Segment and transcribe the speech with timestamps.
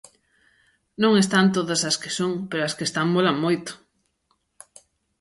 [1.03, 3.71] Non están todas as que son, pero as que están molan moito.